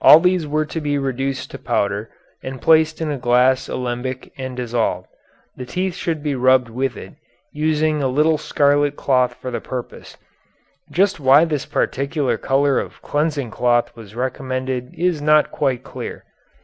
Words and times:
All 0.00 0.20
these 0.20 0.46
were 0.46 0.64
to 0.64 0.80
be 0.80 0.96
reduced 0.96 1.50
to 1.50 1.58
powder 1.58 2.08
and 2.40 2.62
placed 2.62 3.00
in 3.00 3.10
a 3.10 3.18
glass 3.18 3.68
alembic 3.68 4.32
and 4.38 4.56
dissolved. 4.56 5.08
The 5.56 5.66
teeth 5.66 5.96
should 5.96 6.22
be 6.22 6.36
rubbed 6.36 6.68
with 6.68 6.96
it, 6.96 7.14
using 7.52 8.00
a 8.00 8.06
little 8.06 8.38
scarlet 8.38 8.94
cloth 8.94 9.34
for 9.34 9.50
the 9.50 9.60
purpose. 9.60 10.16
Just 10.88 11.18
why 11.18 11.44
this 11.44 11.66
particular 11.66 12.38
color 12.38 12.78
of 12.78 13.02
cleansing 13.02 13.50
cloth 13.50 13.90
was 13.96 14.14
recommended 14.14 14.94
is 14.96 15.20
not 15.20 15.50
quite 15.50 15.82
clear. 15.82 16.22